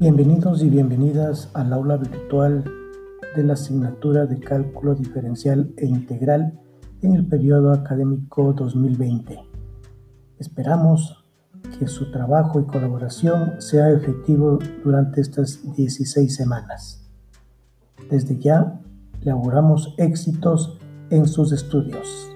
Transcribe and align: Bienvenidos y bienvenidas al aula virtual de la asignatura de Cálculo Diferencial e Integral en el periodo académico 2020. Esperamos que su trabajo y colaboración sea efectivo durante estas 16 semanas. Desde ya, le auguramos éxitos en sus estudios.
Bienvenidos 0.00 0.60
y 0.64 0.70
bienvenidas 0.70 1.50
al 1.54 1.72
aula 1.72 1.96
virtual 1.96 2.64
de 3.36 3.44
la 3.44 3.52
asignatura 3.52 4.26
de 4.26 4.40
Cálculo 4.40 4.96
Diferencial 4.96 5.72
e 5.76 5.86
Integral 5.86 6.58
en 7.00 7.14
el 7.14 7.28
periodo 7.28 7.72
académico 7.72 8.52
2020. 8.54 9.38
Esperamos 10.40 11.24
que 11.78 11.86
su 11.86 12.10
trabajo 12.10 12.58
y 12.58 12.64
colaboración 12.64 13.60
sea 13.60 13.92
efectivo 13.92 14.58
durante 14.82 15.20
estas 15.20 15.60
16 15.76 16.34
semanas. 16.34 17.08
Desde 18.10 18.36
ya, 18.40 18.80
le 19.20 19.30
auguramos 19.30 19.94
éxitos 19.96 20.76
en 21.10 21.28
sus 21.28 21.52
estudios. 21.52 22.33